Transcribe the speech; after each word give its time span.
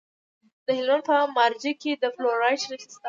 د 0.65 0.67
هلمند 0.77 1.03
په 1.07 1.15
مارجه 1.37 1.71
کې 1.81 1.91
د 2.01 2.03
فلورایټ 2.15 2.61
نښې 2.69 2.87
شته. 2.89 2.95